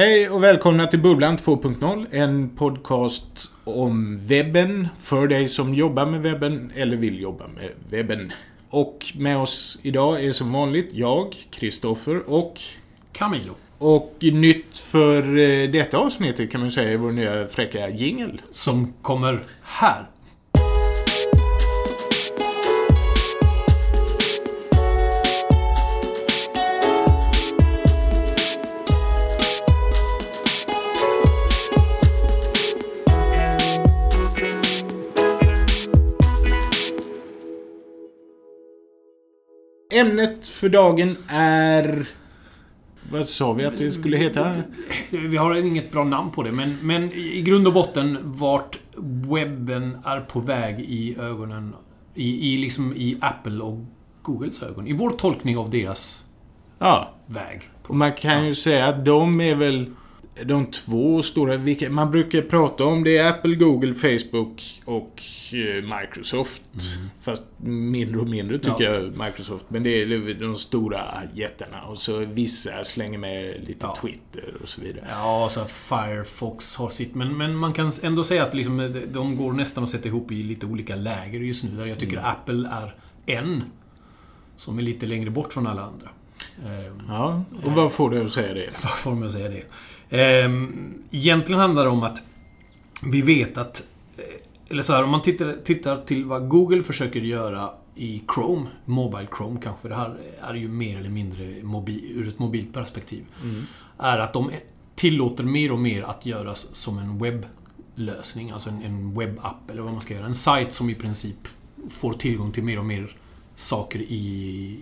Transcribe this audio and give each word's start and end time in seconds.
Hej 0.00 0.30
och 0.30 0.42
välkomna 0.42 0.86
till 0.86 0.98
Bubblan 0.98 1.36
2.0. 1.36 2.06
En 2.10 2.48
podcast 2.48 3.50
om 3.64 4.18
webben 4.18 4.88
för 4.98 5.26
dig 5.26 5.48
som 5.48 5.74
jobbar 5.74 6.06
med 6.06 6.22
webben 6.22 6.72
eller 6.76 6.96
vill 6.96 7.20
jobba 7.20 7.48
med 7.48 7.70
webben. 7.90 8.32
Och 8.70 9.12
med 9.14 9.38
oss 9.38 9.80
idag 9.82 10.24
är 10.24 10.32
som 10.32 10.52
vanligt 10.52 10.88
jag, 10.92 11.36
Kristoffer 11.50 12.30
och 12.30 12.60
Camilo. 13.12 13.52
och 13.78 14.14
nytt 14.20 14.78
för 14.78 15.38
eh, 15.38 15.70
detta 15.70 15.98
avsnittet 15.98 16.50
kan 16.50 16.60
man 16.60 16.70
säga 16.70 16.92
är 16.92 16.96
vår 16.96 17.12
nya 17.12 17.46
fräcka 17.46 17.88
jingel. 17.88 18.42
Som 18.50 18.92
kommer 19.02 19.40
här. 19.62 20.04
Ämnet 39.98 40.48
för 40.48 40.68
dagen 40.68 41.16
är... 41.28 42.06
Vad 43.10 43.28
sa 43.28 43.52
vi 43.52 43.64
att 43.64 43.78
det 43.78 43.90
skulle 43.90 44.16
heta? 44.16 44.54
Vi 45.10 45.36
har 45.36 45.54
inget 45.54 45.92
bra 45.92 46.04
namn 46.04 46.30
på 46.30 46.42
det, 46.42 46.52
men, 46.52 46.76
men 46.82 47.12
i 47.12 47.42
grund 47.42 47.66
och 47.66 47.72
botten 47.72 48.18
vart 48.22 48.78
webben 49.30 49.98
är 50.04 50.20
på 50.20 50.40
väg 50.40 50.80
i 50.80 51.16
ögonen. 51.18 51.74
I, 52.14 52.54
i, 52.54 52.58
liksom 52.58 52.92
i 52.96 53.18
Apple 53.20 53.62
och 53.62 53.84
Googles 54.22 54.62
ögon. 54.62 54.86
I 54.86 54.92
vår 54.92 55.10
tolkning 55.10 55.58
av 55.58 55.70
deras 55.70 56.24
Ja, 56.78 57.14
väg. 57.26 57.70
man 57.88 58.12
kan 58.12 58.46
ju 58.46 58.54
säga 58.54 58.86
att 58.86 59.04
de 59.04 59.40
är 59.40 59.54
väl 59.54 59.90
de 60.44 60.66
två 60.66 61.22
stora, 61.22 61.60
man 61.90 62.10
brukar 62.10 62.42
prata 62.42 62.84
om 62.84 63.04
det 63.04 63.16
är 63.16 63.28
Apple, 63.30 63.54
Google, 63.54 63.94
Facebook 63.94 64.82
och 64.84 65.22
eh, 65.52 65.98
Microsoft. 66.00 66.62
Fast 67.20 67.44
mindre 67.62 68.20
och 68.20 68.28
mindre 68.28 68.58
tycker 68.58 68.84
Ja. 68.84 68.92
jag 68.94 69.02
Microsoft. 69.26 69.64
Men 69.68 69.82
det 69.82 70.02
är 70.02 70.34
de 70.40 70.56
stora 70.56 71.04
jättarna. 71.34 71.82
Och 71.82 71.98
så 71.98 72.18
vissa 72.18 72.84
slänger 72.84 73.18
med 73.18 73.60
lite 73.66 73.78
Ja. 73.86 73.96
Twitter 74.00 74.54
och 74.62 74.68
så 74.68 74.80
vidare. 74.80 75.06
Ja, 75.10 75.48
så 75.50 75.60
här 75.60 75.66
Firefox 75.66 76.76
har 76.76 76.90
sitt. 76.90 77.14
Men, 77.14 77.36
men 77.36 77.56
man 77.56 77.72
kan 77.72 77.92
ändå 78.02 78.24
säga 78.24 78.44
att 78.44 78.54
liksom, 78.54 79.02
de 79.12 79.36
går 79.36 79.52
nästan 79.52 79.84
att 79.84 79.90
sätta 79.90 80.08
ihop 80.08 80.32
i 80.32 80.42
lite 80.42 80.66
olika 80.66 80.96
läger 80.96 81.40
just 81.40 81.64
nu. 81.64 81.70
Där 81.70 81.86
jag 81.86 81.98
tycker 81.98 82.18
Apple 82.26 82.68
är 82.72 82.94
en. 83.26 83.62
Som 84.56 84.78
är 84.78 84.82
lite 84.82 85.06
längre 85.06 85.30
bort 85.30 85.52
från 85.52 85.66
alla 85.66 85.82
andra. 85.82 86.08
Ehm, 86.66 87.02
Ja, 87.08 87.44
och 87.64 87.72
vad 87.72 87.92
får 87.92 88.10
du 88.10 88.24
att 88.24 88.32
säga 88.32 88.54
det? 88.54 88.66
Varför 88.82 89.10
om 89.10 89.22
jag 89.22 89.30
säger 89.30 89.48
det? 89.50 89.62
Ehm, 90.10 90.94
egentligen 91.10 91.60
handlar 91.60 91.84
det 91.84 91.90
om 91.90 92.02
att 92.02 92.22
vi 93.02 93.22
vet 93.22 93.58
att... 93.58 93.86
eh, 94.16 94.24
Eller 94.70 94.82
så 94.82 94.92
här, 94.92 95.04
om 95.04 95.10
man 95.10 95.22
tittar, 95.22 95.56
tittar 95.64 96.04
till 96.04 96.24
vad 96.24 96.48
Google 96.48 96.82
försöker 96.82 97.20
göra 97.20 97.70
i 97.94 98.22
Chrome, 98.34 98.66
Mobile 98.84 99.26
Chrome 99.36 99.60
kanske, 99.62 99.82
för 99.82 99.88
det 99.88 99.94
här 99.94 100.16
är 100.40 100.54
ju 100.54 100.68
mer 100.68 100.98
eller 100.98 101.10
mindre 101.10 101.62
mobil, 101.62 102.12
ur 102.14 102.28
ett 102.28 102.38
mobilt 102.38 102.72
perspektiv. 102.72 103.24
Är 103.98 104.18
att 104.18 104.32
de 104.32 104.50
tillåter 104.94 105.44
mer 105.44 105.72
och 105.72 105.78
mer 105.78 106.02
att 106.02 106.26
göras 106.26 106.76
som 106.76 106.98
en 106.98 107.18
webblösning, 107.18 108.50
alltså 108.50 108.70
en, 108.70 108.82
en 108.82 109.14
webbapp 109.18 109.70
eller 109.70 109.82
vad 109.82 109.92
man 109.92 110.00
ska 110.00 110.14
göra. 110.14 110.26
En 110.26 110.34
sajt 110.34 110.72
som 110.72 110.90
i 110.90 110.94
princip 110.94 111.48
får 111.90 112.12
tillgång 112.12 112.52
till 112.52 112.62
mer 112.64 112.78
och 112.78 112.84
mer 112.86 113.16
saker 113.54 113.98
i, 113.98 114.22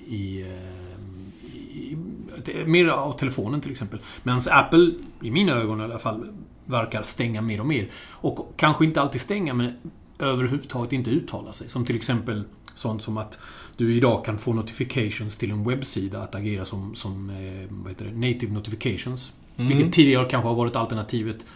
i, 0.08 0.42
ehm, 0.42 1.32
i 1.72 1.96
det 2.25 2.25
är 2.25 2.25
mer 2.66 2.88
av 2.88 3.12
telefonen 3.12 3.60
till 3.60 3.70
exempel. 3.70 3.98
Medan 4.22 4.40
Apple, 4.50 4.92
i 5.22 5.30
mina 5.30 5.52
ögon 5.52 5.80
i 5.80 5.84
alla 5.84 5.98
fall, 5.98 6.26
verkar 6.64 7.02
stänga 7.02 7.40
mer 7.40 7.60
och 7.60 7.66
mer. 7.66 7.88
Och 8.10 8.52
kanske 8.56 8.84
inte 8.84 9.00
alltid 9.00 9.20
stänga, 9.20 9.54
men 9.54 9.72
överhuvudtaget 10.18 10.92
inte 10.92 11.10
uttala 11.10 11.52
sig. 11.52 11.68
Som 11.68 11.84
till 11.84 11.96
exempel 11.96 12.44
sånt 12.74 13.02
som 13.02 13.16
att 13.16 13.38
du 13.76 13.94
idag 13.94 14.24
kan 14.24 14.38
få 14.38 14.52
notifications 14.52 15.36
till 15.36 15.50
en 15.50 15.68
webbsida 15.68 16.22
att 16.22 16.34
agera 16.34 16.64
som, 16.64 16.94
som 16.94 17.30
eh, 17.30 17.66
vad 17.70 17.92
heter 17.92 18.04
det, 18.04 18.12
native 18.12 18.52
notifications. 18.52 19.32
Vilket 19.56 19.92
tidigare 19.92 20.28
kanske 20.28 20.48
har 20.48 20.54
varit 20.54 20.76
alternativet. 20.76 21.46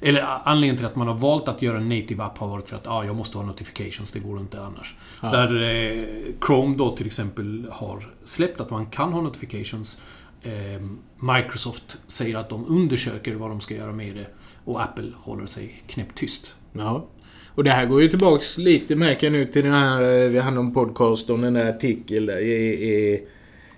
Eller 0.00 0.40
anledningen 0.44 0.76
till 0.76 0.86
att 0.86 0.96
man 0.96 1.08
har 1.08 1.14
valt 1.14 1.48
att 1.48 1.62
göra 1.62 1.76
en 1.76 1.88
native 1.88 2.24
app 2.24 2.38
har 2.38 2.48
varit 2.48 2.68
för 2.68 2.76
att 2.76 2.86
ah, 2.86 3.04
jag 3.04 3.16
måste 3.16 3.38
ha 3.38 3.44
notifications, 3.44 4.12
det 4.12 4.18
går 4.18 4.40
inte 4.40 4.62
annars. 4.62 4.94
Ja. 5.22 5.30
Där 5.30 5.62
eh, 5.62 6.04
Chrome 6.46 6.76
då 6.76 6.96
till 6.96 7.06
exempel 7.06 7.66
har 7.70 8.08
släppt 8.24 8.60
att 8.60 8.70
man 8.70 8.86
kan 8.86 9.12
ha 9.12 9.20
notifications. 9.20 10.00
Eh, 10.46 10.80
Microsoft 11.34 11.96
säger 12.08 12.36
att 12.36 12.48
de 12.48 12.64
undersöker 12.68 13.34
vad 13.34 13.50
de 13.50 13.60
ska 13.60 13.74
göra 13.74 13.92
med 13.92 14.16
det. 14.16 14.26
Och 14.64 14.82
Apple 14.82 15.12
håller 15.16 15.46
sig 15.46 15.82
knäpptyst. 15.86 16.54
Ja. 16.72 17.06
Och 17.46 17.64
det 17.64 17.70
här 17.70 17.86
går 17.86 18.02
ju 18.02 18.08
tillbaks 18.08 18.58
lite, 18.58 18.96
märker 18.96 19.26
jag 19.26 19.32
nu, 19.32 19.44
till 19.44 19.64
den 19.64 19.72
här, 19.72 20.02
eh, 20.02 20.28
vi 20.28 20.38
hade 20.38 20.58
en 20.58 20.74
podcast 20.74 21.30
om 21.30 21.40
den 21.40 21.54
där 21.54 21.70
artikeln. 21.70 22.28
Är, 22.28 22.34
är, 22.34 23.20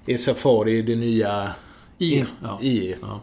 är 0.07 0.17
Safari 0.17 0.83
det 0.83 0.97
nya 0.97 1.51
I, 1.99 2.25
ja. 2.43 2.59
i? 2.63 2.95
Ja. 3.03 3.21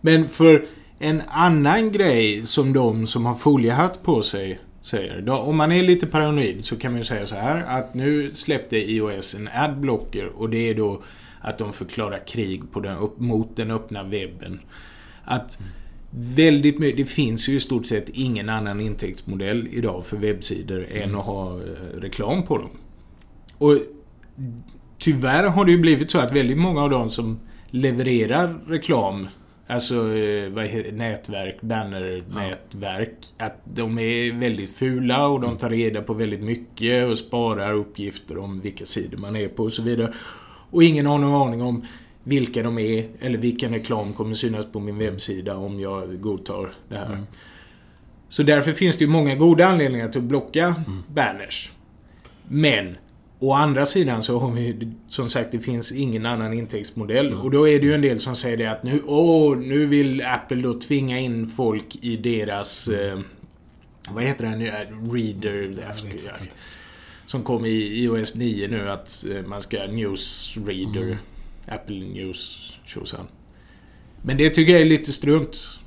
Men 0.00 0.28
för 0.28 0.64
en 0.98 1.22
annan 1.28 1.92
grej 1.92 2.46
som 2.46 2.72
de 2.72 3.06
som 3.06 3.26
har 3.26 3.34
foliehatt 3.34 4.02
på 4.02 4.22
sig 4.22 4.58
säger. 4.82 5.20
Då, 5.20 5.32
om 5.32 5.56
man 5.56 5.72
är 5.72 5.82
lite 5.82 6.06
paranoid 6.06 6.64
så 6.64 6.76
kan 6.76 6.92
man 6.92 6.98
ju 6.98 7.04
säga 7.04 7.26
så 7.26 7.34
här 7.34 7.64
att 7.78 7.94
nu 7.94 8.32
släppte 8.32 8.90
iOS 8.90 9.34
en 9.34 9.48
adblocker 9.48 10.26
och 10.26 10.50
det 10.50 10.70
är 10.70 10.74
då 10.74 11.02
att 11.40 11.58
de 11.58 11.72
förklarar 11.72 12.26
krig 12.26 12.72
på 12.72 12.80
den, 12.80 12.96
upp, 12.96 13.20
mot 13.20 13.56
den 13.56 13.70
öppna 13.70 14.02
webben. 14.04 14.60
Att 15.24 15.58
väldigt 16.10 16.78
mycket, 16.78 16.96
det 16.96 17.04
finns 17.04 17.48
ju 17.48 17.54
i 17.54 17.60
stort 17.60 17.86
sett 17.86 18.08
ingen 18.08 18.48
annan 18.48 18.80
intäktsmodell 18.80 19.68
idag 19.70 20.06
för 20.06 20.16
webbsidor 20.16 20.86
än 20.92 21.14
att 21.14 21.24
ha 21.24 21.54
eh, 21.54 22.00
reklam 22.00 22.42
på 22.42 22.58
dem. 22.58 22.70
Och 23.58 23.76
tyvärr 24.98 25.44
har 25.44 25.64
det 25.64 25.70
ju 25.70 25.78
blivit 25.78 26.10
så 26.10 26.18
att 26.18 26.32
väldigt 26.32 26.58
många 26.58 26.82
av 26.82 26.90
de 26.90 27.10
som 27.10 27.38
levererar 27.70 28.58
reklam 28.66 29.28
Alltså 29.70 29.94
eh, 29.94 30.50
vad 30.50 30.64
heter, 30.64 30.92
nätverk, 30.92 31.60
bannernätverk. 31.60 33.16
Att 33.38 33.60
de 33.64 33.98
är 33.98 34.40
väldigt 34.40 34.76
fula 34.76 35.26
och 35.26 35.40
de 35.40 35.56
tar 35.56 35.70
reda 35.70 36.02
på 36.02 36.14
väldigt 36.14 36.42
mycket 36.42 37.10
och 37.10 37.18
sparar 37.18 37.72
uppgifter 37.74 38.38
om 38.38 38.60
vilka 38.60 38.86
sidor 38.86 39.18
man 39.18 39.36
är 39.36 39.48
på 39.48 39.62
och 39.62 39.72
så 39.72 39.82
vidare. 39.82 40.12
Och 40.70 40.82
ingen 40.82 41.06
har 41.06 41.18
någon 41.18 41.48
aning 41.48 41.62
om 41.62 41.86
vilka 42.24 42.62
de 42.62 42.78
är 42.78 43.08
eller 43.20 43.38
vilken 43.38 43.72
reklam 43.72 44.12
kommer 44.12 44.34
synas 44.34 44.66
på 44.72 44.80
min 44.80 44.98
webbsida 44.98 45.56
om 45.56 45.80
jag 45.80 46.20
godtar 46.20 46.72
det 46.88 46.96
här. 46.96 47.18
Så 48.28 48.42
därför 48.42 48.72
finns 48.72 48.96
det 48.96 49.04
ju 49.04 49.10
många 49.10 49.34
goda 49.34 49.66
anledningar 49.66 50.08
till 50.08 50.20
att 50.20 50.24
blocka 50.24 50.74
banners. 51.08 51.70
Men 52.48 52.96
Å 53.40 53.52
andra 53.52 53.86
sidan 53.86 54.22
så 54.22 54.38
har 54.38 54.52
vi 54.52 54.92
som 55.08 55.28
sagt 55.28 55.52
det 55.52 55.58
finns 55.58 55.92
ingen 55.92 56.26
annan 56.26 56.52
intäktsmodell. 56.52 57.32
Och 57.32 57.50
då 57.50 57.68
är 57.68 57.80
det 57.80 57.86
ju 57.86 57.94
en 57.94 58.00
del 58.00 58.20
som 58.20 58.36
säger 58.36 58.56
det 58.56 58.66
att 58.66 58.82
nu, 58.82 59.02
åh, 59.06 59.56
nu 59.56 59.86
vill 59.86 60.24
Apple 60.24 60.62
då 60.62 60.80
tvinga 60.80 61.18
in 61.18 61.46
folk 61.46 61.96
i 62.00 62.16
deras 62.16 62.88
eh, 62.88 63.18
vad 64.10 64.24
heter 64.24 64.44
den 64.44 64.58
nya 64.58 64.74
Reader 65.12 65.76
som 67.28 67.42
kom 67.42 67.64
i 67.64 68.04
iOS 68.04 68.34
9 68.34 68.68
nu 68.68 68.90
att 68.90 69.24
eh, 69.30 69.46
man 69.46 69.62
ska 69.62 69.86
News 69.86 70.56
Reader 70.66 71.18
Apple 71.66 71.96
News 71.96 72.72
tjosan. 72.84 73.26
Men 74.22 74.36
det 74.36 74.50
tycker 74.50 74.72
jag 74.72 74.80
är 74.80 74.86
lite 74.86 75.12
strunt. 75.12 75.80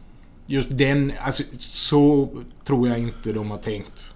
Just 0.46 0.68
den, 0.72 1.14
alltså 1.20 1.44
så 1.60 2.30
tror 2.64 2.88
jag 2.88 3.00
inte 3.00 3.34
de 3.34 3.52
har 3.52 3.58
tänkt. 3.58 4.16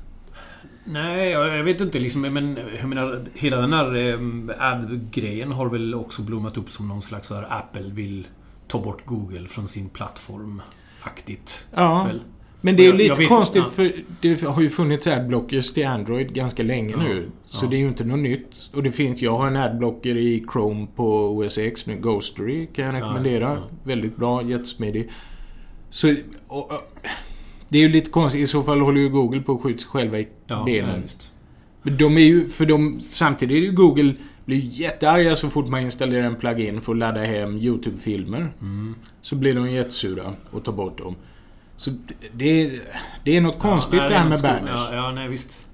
Nej, 0.85 1.29
jag 1.29 1.57
jag 1.57 1.63
vet 1.63 1.81
inte 1.81 1.99
liksom, 1.99 2.21
men 2.21 2.59
jag 2.79 2.89
menar, 2.89 3.25
hela 3.33 3.57
den 3.61 3.73
här 3.73 3.95
eh, 3.95 4.71
ad-grejen 4.71 5.51
har 5.51 5.69
väl 5.69 5.95
också 5.95 6.21
blommat 6.21 6.57
upp 6.57 6.69
som 6.69 6.87
någon 6.87 7.01
slags 7.01 7.27
så 7.27 7.35
här 7.35 7.47
Apple 7.49 7.91
vill 7.91 8.27
ta 8.67 8.79
bort 8.79 9.05
Google 9.05 9.47
från 9.47 9.67
sin 9.67 9.89
plattform. 9.89 10.61
Aktigt. 11.01 11.67
Ja. 11.73 12.03
Väl? 12.03 12.21
Men 12.61 12.75
det 12.75 12.81
är 12.81 12.83
ju 12.83 12.89
Jag- 12.89 12.97
lite 12.97 13.21
jag 13.21 13.29
konstigt 13.29 13.63
för 13.63 13.91
det 14.21 14.41
har 14.41 14.61
ju 14.61 14.69
funnits 14.69 15.07
adblockers 15.07 15.73
till 15.73 15.87
Android 15.87 16.33
ganska 16.33 16.63
länge 16.63 16.91
Ja, 16.91 17.03
nu. 17.03 17.29
Så 17.45 17.65
ja. 17.65 17.69
det 17.69 17.75
är 17.75 17.79
ju 17.79 17.87
inte 17.87 18.03
något 18.05 18.19
nytt. 18.19 18.69
Och 18.73 18.83
det 18.83 18.91
finns, 18.91 19.21
jag 19.21 19.37
har 19.37 19.47
en 19.47 19.55
adblocker 19.57 20.17
i 20.17 20.45
Chrome 20.51 20.87
på 20.95 21.29
OS 21.37 21.57
X 21.57 21.85
med 21.85 22.01
Ghostery 22.03 22.67
kan 22.73 22.85
jag 22.85 22.95
rekommendera. 22.95 23.43
ja. 23.53 23.69
Väldigt 23.83 24.15
bra, 24.17 24.43
jättesmidig. 24.43 25.09
Så... 25.89 26.15
Och, 26.47 26.71
och, 26.71 26.81
det 27.69 27.77
är 27.77 27.81
ju 27.81 27.89
lite 27.89 28.09
konstigt. 28.09 28.41
I 28.41 28.47
så 28.47 28.63
fall 28.63 28.81
håller 28.81 29.01
ju 29.01 29.09
Google 29.09 29.41
på 29.41 29.53
att 29.53 29.61
skjuta 29.61 29.79
sig 29.79 29.87
själva 29.89 30.19
i 30.19 30.27
benen. 30.65 31.03
Men 31.83 31.97
de 31.97 32.17
är 32.17 32.21
ju, 32.21 32.47
för 32.47 32.65
de, 32.65 32.99
samtidigt 32.99 33.57
är 33.57 33.61
ju 33.61 33.71
Google 33.71 34.13
blir 34.45 34.57
jättearga 34.57 35.35
så 35.35 35.49
fort 35.49 35.67
man 35.67 35.81
installerar 35.81 36.23
en 36.23 36.35
plugin 36.35 36.81
för 36.81 36.91
att 36.91 36.97
ladda 36.97 37.23
hem 37.23 37.57
YouTube-filmer. 37.57 38.53
Mm. 38.61 38.95
Så 39.21 39.35
blir 39.35 39.55
de 39.55 39.71
jättesura 39.71 40.33
och 40.51 40.63
tar 40.63 40.71
bort 40.73 40.97
dem. 40.97 41.15
Så 41.77 41.91
det, 42.33 42.61
är- 42.61 42.81
det 43.23 43.37
är 43.37 43.41
något 43.41 43.59
konstigt 43.59 43.99
nej, 43.99 44.09
det 44.09 44.15
här 44.15 44.25
är 44.25 44.29
med 44.29 44.41
banners. 44.41 44.79
Ja, 44.91 44.95
ja, 44.95 45.11
nej 45.11 45.27
visst. 45.27 45.65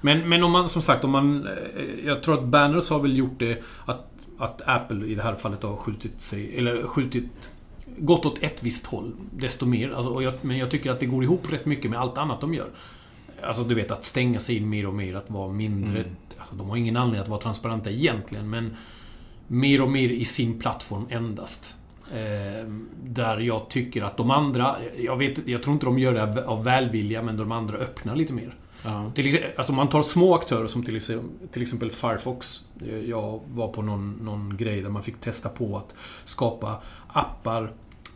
Men, 0.00 0.28
men 0.28 0.42
om 0.44 0.52
man, 0.52 0.68
som 0.68 0.82
sagt, 0.82 1.04
om 1.04 1.10
man... 1.10 1.46
eh, 1.46 2.06
Jag 2.06 2.22
tror 2.22 2.38
att 2.38 2.44
banners 2.44 2.90
har 2.90 3.00
väl 3.00 3.16
gjort 3.16 3.38
det 3.38 3.62
att, 3.86 4.06
att 4.38 4.62
Apple 4.66 5.06
i 5.06 5.14
det 5.14 5.22
här 5.22 5.34
fallet 5.34 5.62
har 5.62 5.76
skjutit 5.76 6.20
sig... 6.20 6.58
Eller 6.58 6.82
skjutit 6.82 7.50
gått 7.98 8.26
åt 8.26 8.38
ett 8.42 8.62
visst 8.62 8.86
håll, 8.86 9.12
desto 9.36 9.66
mer. 9.66 9.90
Alltså, 9.90 10.22
jag, 10.22 10.34
men 10.42 10.58
jag 10.58 10.70
tycker 10.70 10.90
att 10.90 11.00
det 11.00 11.06
går 11.06 11.24
ihop 11.24 11.52
rätt 11.52 11.66
mycket 11.66 11.90
med 11.90 12.00
allt 12.00 12.18
annat 12.18 12.40
de 12.40 12.54
gör. 12.54 12.68
Alltså 13.42 13.64
du 13.64 13.74
vet 13.74 13.90
att 13.90 14.04
stänga 14.04 14.38
sig 14.38 14.56
in 14.56 14.68
mer 14.68 14.86
och 14.86 14.94
mer, 14.94 15.14
att 15.14 15.30
vara 15.30 15.52
mindre... 15.52 16.00
Mm. 16.00 16.16
Alltså, 16.38 16.54
de 16.54 16.70
har 16.70 16.76
ingen 16.76 16.96
anledning 16.96 17.22
att 17.22 17.28
vara 17.28 17.40
transparenta 17.40 17.90
egentligen, 17.90 18.50
men 18.50 18.76
mer 19.46 19.82
och 19.82 19.90
mer 19.90 20.08
i 20.08 20.24
sin 20.24 20.58
plattform 20.60 21.06
endast. 21.10 21.74
Eh, 22.14 22.66
där 23.04 23.38
jag 23.38 23.68
tycker 23.68 24.02
att 24.02 24.16
de 24.16 24.30
andra, 24.30 24.76
jag, 24.98 25.16
vet, 25.16 25.48
jag 25.48 25.62
tror 25.62 25.74
inte 25.74 25.86
de 25.86 25.98
gör 25.98 26.14
det 26.14 26.46
av 26.46 26.64
välvilja, 26.64 27.22
men 27.22 27.36
de 27.36 27.52
andra 27.52 27.76
öppnar 27.76 28.16
lite 28.16 28.32
mer. 28.32 28.54
Ja. 28.82 29.12
Till, 29.14 29.44
alltså 29.56 29.72
man 29.72 29.88
tar 29.88 30.02
små 30.02 30.34
aktörer 30.34 30.66
som 30.66 30.84
till 30.84 30.96
exempel, 30.96 31.48
till 31.48 31.62
exempel 31.62 31.90
Firefox. 31.90 32.68
Jag 33.06 33.40
var 33.54 33.68
på 33.68 33.82
någon, 33.82 34.12
någon 34.12 34.56
grej 34.56 34.80
där 34.80 34.90
man 34.90 35.02
fick 35.02 35.20
testa 35.20 35.48
på 35.48 35.76
att 35.76 35.94
skapa 36.24 36.82
appar 37.08 37.72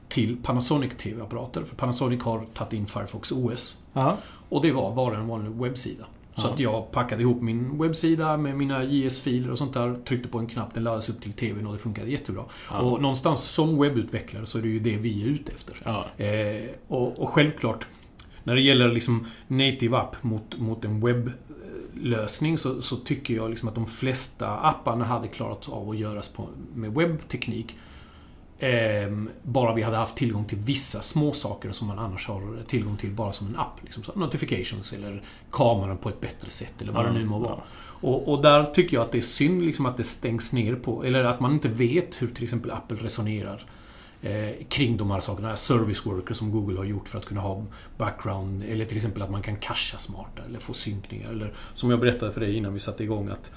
till 0.08 0.36
Panasonic 0.42 0.92
TV-apparater. 0.98 1.62
För 1.64 1.76
Panasonic 1.76 2.22
har 2.22 2.46
tagit 2.54 2.72
in 2.72 2.86
Firefox 2.86 3.32
OS. 3.32 3.84
Ja. 3.92 4.16
Och 4.48 4.62
det 4.62 4.72
var 4.72 4.94
bara 4.94 5.16
en 5.16 5.28
vanlig 5.28 5.50
webbsida. 5.50 6.04
Så 6.36 6.48
att 6.48 6.60
jag 6.60 6.90
packade 6.90 7.22
ihop 7.22 7.42
min 7.42 7.78
webbsida 7.78 8.36
med 8.36 8.56
mina 8.56 8.84
JS-filer 8.84 9.50
och 9.50 9.58
sånt 9.58 9.74
där. 9.74 9.94
Tryckte 9.94 10.28
på 10.28 10.38
en 10.38 10.46
knapp, 10.46 10.74
den 10.74 10.84
laddades 10.84 11.08
upp 11.08 11.22
till 11.22 11.32
TVn 11.32 11.66
och 11.66 11.72
det 11.72 11.78
funkade 11.78 12.10
jättebra. 12.10 12.44
Ja. 12.70 12.80
Och 12.80 13.02
någonstans 13.02 13.42
som 13.42 13.78
webbutvecklare 13.78 14.46
så 14.46 14.58
är 14.58 14.62
det 14.62 14.68
ju 14.68 14.80
det 14.80 14.96
vi 14.96 15.22
är 15.22 15.26
ute 15.26 15.52
efter. 15.52 15.76
Ja. 15.84 16.24
Eh, 16.24 16.70
och, 16.88 17.18
och, 17.22 17.28
självklart, 17.28 17.86
när 18.44 18.54
det 18.54 18.60
gäller 18.60 18.92
liksom 18.92 19.26
native 19.46 19.96
app 19.96 20.22
mot, 20.22 20.58
mot 20.58 20.84
en 20.84 21.00
webblösning 21.00 22.58
så, 22.58 22.82
så 22.82 22.96
tycker 22.96 23.34
jag 23.34 23.50
liksom 23.50 23.68
att 23.68 23.74
de 23.74 23.86
flesta 23.86 24.58
apparna 24.58 25.04
hade 25.04 25.28
klarat 25.28 25.68
av 25.68 25.90
att 25.90 25.98
göras 25.98 26.28
på, 26.28 26.48
med 26.74 26.94
webbteknik. 26.94 27.76
Eh, 28.58 29.12
bara 29.42 29.74
vi 29.74 29.82
hade 29.82 29.96
haft 29.96 30.16
tillgång 30.16 30.44
till 30.44 30.58
vissa 30.58 31.02
små 31.02 31.32
saker 31.32 31.72
som 31.72 31.86
man 31.88 31.98
annars 31.98 32.28
har 32.28 32.62
tillgång 32.66 32.96
till 32.96 33.10
bara 33.10 33.32
som 33.32 33.46
en 33.46 33.56
app. 33.56 33.80
Liksom, 33.82 34.02
notifications 34.14 34.92
eller 34.92 35.22
kameran 35.50 35.98
på 35.98 36.08
ett 36.08 36.20
bättre 36.20 36.50
sätt 36.50 36.74
eller 36.80 36.92
vad 36.92 37.02
mm. 37.02 37.14
det 37.14 37.20
nu 37.20 37.26
må 37.26 37.38
vara. 37.38 37.60
Och, 38.04 38.32
och, 38.32 38.42
där 38.42 38.64
tycker 38.64 38.96
jag 38.96 39.04
att 39.04 39.12
det 39.12 39.18
är 39.18 39.22
synd 39.22 39.62
liksom 39.62 39.86
att 39.86 39.96
det 39.96 40.04
stängs 40.04 40.52
ner 40.52 40.74
på, 40.74 41.04
eller 41.04 41.24
att 41.24 41.40
man 41.40 41.52
inte 41.52 41.68
vet 41.68 42.22
hur 42.22 42.28
till 42.28 42.44
exempel 42.44 42.70
Apple 42.70 42.96
resonerar 42.96 43.64
eh, 44.22 44.50
kring 44.68 44.96
de 44.96 45.10
här 45.10 45.20
sakerna. 45.20 45.56
Service 45.56 46.06
worker 46.06 46.34
som 46.34 46.50
Google 46.50 46.78
har 46.78 46.84
gjort 46.84 47.08
för 47.08 47.18
att 47.18 47.26
kunna 47.26 47.40
ha 47.40 47.64
background, 47.96 48.64
eller 48.64 48.84
till 48.84 48.96
exempel 48.96 49.22
att 49.22 49.30
man 49.30 49.42
kan 49.42 49.56
casha 49.56 49.98
smartare 49.98 50.46
eller 50.46 50.58
få 50.58 50.72
synkningar. 50.72 51.30
Eller 51.30 51.52
som 51.72 51.90
jag 51.90 52.00
berättade 52.00 52.32
för 52.32 52.40
dig 52.40 52.56
innan 52.56 52.74
vi 52.74 52.80
satte 52.80 53.04
igång 53.04 53.28
att 53.28 53.52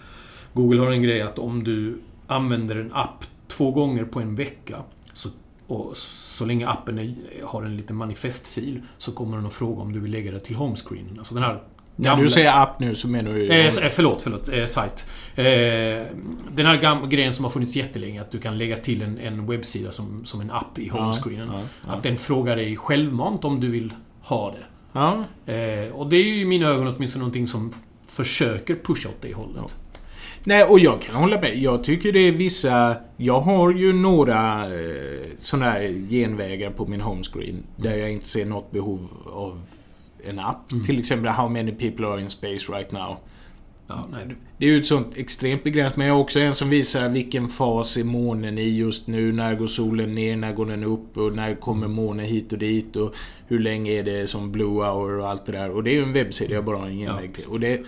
Google 0.53 0.81
har 0.81 0.91
en 0.91 1.01
grej 1.01 1.21
att 1.21 1.39
om 1.39 1.63
du 1.63 2.01
använder 2.27 2.75
en 2.75 2.93
app 2.93 3.25
två 3.57 3.71
gånger 3.71 4.05
på 4.05 4.19
en 4.19 4.35
vecka. 4.35 4.77
Så, 5.13 5.29
och 5.67 5.97
så 5.97 6.45
länge 6.45 6.67
appen 6.67 6.99
är, 6.99 7.15
har 7.43 7.63
en 7.63 7.77
liten 7.77 7.95
manifestfil 7.95 8.81
så 8.97 9.11
kommer 9.11 9.37
den 9.37 9.45
att 9.45 9.53
fråga 9.53 9.81
om 9.81 9.93
du 9.93 9.99
vill 9.99 10.11
lägga 10.11 10.31
det 10.31 10.39
till 10.39 10.55
homescreenen. 10.55 11.17
Alltså 11.17 11.33
den 11.33 11.43
här 11.43 11.63
Gamla... 11.99 12.15
När 12.15 12.23
du 12.23 12.29
säger 12.29 12.61
app 12.61 12.79
nu 12.79 12.95
så 12.95 13.07
menar 13.07 13.33
du... 13.33 13.47
Eh, 13.47 13.65
eh 13.65 13.89
förlåt, 13.91 14.21
förlåt. 14.21 14.49
Eh, 14.49 14.65
site. 14.65 15.03
Eh, 15.35 16.05
den 16.49 16.65
här 16.65 17.07
grejen 17.07 17.33
som 17.33 17.45
har 17.45 17.51
funnits 17.51 17.75
jättelänge, 17.75 18.21
att 18.21 18.31
du 18.31 18.39
kan 18.39 18.57
lägga 18.57 18.77
till 18.77 19.01
en, 19.01 19.17
en 19.17 19.47
webbsida 19.47 19.91
som, 19.91 20.25
som 20.25 20.41
en 20.41 20.51
app 20.51 20.79
i 20.79 20.89
homescreenen. 20.89 21.47
Ja, 21.47 21.59
ja, 21.59 21.65
ja. 21.87 21.93
Att 21.93 22.03
den 22.03 22.17
frågar 22.17 22.55
dig 22.55 22.75
självmant 22.75 23.45
om 23.45 23.59
du 23.59 23.71
vill 23.71 23.93
ha 24.21 24.51
det. 24.51 24.65
Eh, 25.45 25.95
och 25.95 26.09
det 26.09 26.15
är 26.15 26.23
ju 26.23 26.41
i 26.41 26.45
mina 26.45 26.67
ögon 26.67 26.87
åtminstone 26.87 27.19
någonting 27.19 27.47
som 27.47 27.73
försöker 28.07 28.75
pusha 28.75 29.09
åt 29.09 29.21
det 29.21 29.33
hållet. 29.33 29.75
Nej, 30.47 30.63
och 30.63 30.79
jag 30.79 31.01
kan 31.01 31.15
hålla 31.15 31.41
med. 31.41 31.57
Jag 31.57 31.83
tycker 31.83 32.11
det 32.11 32.19
är 32.19 32.31
vissa... 32.31 32.95
Jag 33.17 33.39
har 33.39 33.73
ju 33.73 33.93
några 33.93 34.65
eh, 34.65 35.25
sådana 35.37 35.71
här 35.71 36.09
genvägar 36.09 36.71
på 36.71 36.85
min 36.85 37.01
homescreen. 37.01 37.49
Mm. 37.49 37.63
Där 37.75 37.95
jag 37.95 38.11
inte 38.11 38.27
ser 38.27 38.45
något 38.45 38.71
behov 38.71 39.07
av 39.25 39.61
en 40.23 40.39
app. 40.39 40.71
Mm. 40.71 40.83
Till 40.83 40.99
exempel 40.99 41.31
How 41.31 41.49
many 41.49 41.71
people 41.71 42.07
are 42.07 42.21
in 42.21 42.29
space 42.29 42.71
right 42.71 42.91
now. 42.91 43.17
Ja, 43.87 44.07
det 44.57 44.65
är 44.65 44.69
ju 44.69 44.79
ett 44.79 44.85
sånt 44.85 45.17
extremt 45.17 45.63
begränsat. 45.63 45.97
Men 45.97 46.07
jag 46.07 46.13
har 46.13 46.21
också 46.21 46.39
en 46.39 46.55
som 46.55 46.69
visar 46.69 47.09
vilken 47.09 47.47
fas 47.47 47.97
är 47.97 48.03
månen 48.03 48.57
i 48.57 48.77
just 48.77 49.07
nu. 49.07 49.31
När 49.31 49.55
går 49.55 49.67
solen 49.67 50.15
ner? 50.15 50.35
När 50.35 50.53
går 50.53 50.65
den 50.65 50.83
upp? 50.83 51.17
Och 51.17 51.35
när 51.35 51.55
kommer 51.55 51.87
månen 51.87 52.25
hit 52.25 52.53
och 52.53 52.59
dit? 52.59 52.95
Och 52.95 53.15
hur 53.47 53.59
länge 53.59 53.91
är 53.91 54.03
det 54.03 54.27
som 54.27 54.51
blue 54.51 54.85
hour 54.85 55.19
och 55.19 55.29
allt 55.29 55.45
det 55.45 55.51
där. 55.51 55.69
Och 55.71 55.83
det 55.83 55.91
är 55.91 55.95
ju 55.95 56.03
en 56.03 56.13
webbsida 56.13 56.53
jag 56.53 56.65
bara 56.65 56.77
har 56.77 56.87
en 56.87 56.97
genväg 56.97 57.33
till. 57.33 57.47
Och 57.47 57.59
det, 57.59 57.81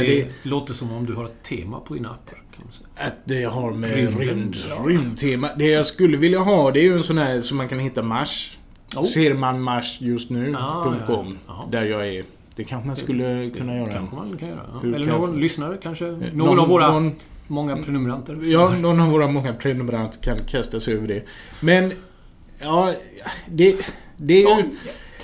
det, 0.00 0.22
det, 0.22 0.28
låter 0.42 0.74
som 0.74 0.92
om 0.92 1.06
du 1.06 1.14
har 1.14 1.24
ett 1.24 1.42
tema 1.42 1.80
på 1.80 1.94
dina 1.94 2.10
appar. 2.10 2.34
Kan 2.34 2.64
man 2.64 2.72
säga. 2.72 2.88
Att 2.94 3.16
det 3.24 3.44
har 3.44 3.72
med 3.72 4.18
rymd, 4.18 4.56
rymdtema. 4.86 5.50
Det 5.56 5.68
jag 5.68 5.86
skulle 5.86 6.16
vilja 6.16 6.38
ha 6.38 6.70
det 6.70 6.80
är 6.80 6.84
ju 6.84 6.94
en 6.94 7.02
sån 7.02 7.18
här 7.18 7.40
som 7.40 7.56
man 7.56 7.68
kan 7.68 7.78
hitta 7.78 8.02
Mars. 8.02 8.58
Oh. 8.96 9.02
Ser 9.02 9.34
man 9.34 9.62
Mars 9.62 9.96
just 10.00 10.30
nu? 10.30 10.56
Ah, 10.58 10.96
ja, 11.08 11.26
ja. 11.46 11.68
Där 11.70 11.84
jag 11.84 12.08
är. 12.08 12.24
Det 12.56 12.64
kanske 12.64 12.86
man 12.86 12.96
skulle 12.96 13.24
det, 13.24 13.50
kunna 13.50 13.72
det, 13.72 13.78
göra. 13.78 13.92
kanske 13.92 14.16
man 14.16 14.38
kan 14.38 14.48
göra. 14.48 14.60
Ja. 14.72 14.80
Eller 14.82 15.06
någon 15.06 15.30
jag... 15.30 15.38
lyssnare 15.38 15.78
kanske? 15.82 16.04
Någon, 16.04 16.30
någon 16.32 16.58
av 16.58 16.68
våra 16.68 16.92
någon, 16.92 17.12
många 17.46 17.76
prenumeranter. 17.76 18.38
Ja, 18.42 18.74
någon 18.78 19.00
av 19.00 19.08
våra 19.08 19.28
många 19.28 19.54
prenumeranter 19.54 20.22
kan 20.22 20.38
kasta 20.38 20.80
sig 20.80 20.94
över 20.94 21.08
det. 21.08 21.22
Men, 21.60 21.92
ja, 22.58 22.94
det, 23.48 23.76
det 24.16 24.42
är 24.42 24.58
ju... 24.58 24.64